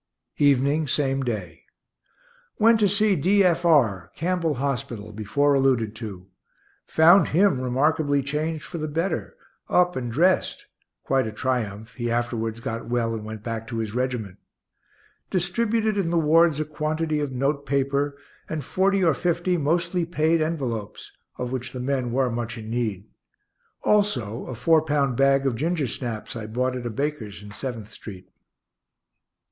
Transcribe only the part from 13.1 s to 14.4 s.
and went back to his regiment).